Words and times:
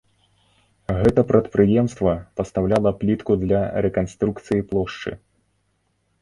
Гэта 1.01 1.21
прадпрыемства 1.31 2.13
пастаўляла 2.41 2.93
плітку 3.03 3.37
для 3.43 3.61
рэканструкцыі 3.89 4.67
плошчы. 4.73 5.11